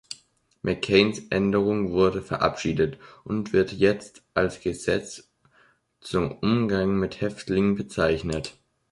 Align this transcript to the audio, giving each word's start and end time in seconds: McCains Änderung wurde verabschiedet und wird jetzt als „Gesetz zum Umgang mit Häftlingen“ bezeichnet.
McCains 0.63 1.21
Änderung 1.31 1.91
wurde 1.91 2.23
verabschiedet 2.23 2.97
und 3.23 3.53
wird 3.53 3.71
jetzt 3.71 4.23
als 4.33 4.59
„Gesetz 4.59 5.29
zum 5.99 6.39
Umgang 6.39 6.95
mit 6.97 7.21
Häftlingen“ 7.21 7.75
bezeichnet. 7.75 8.57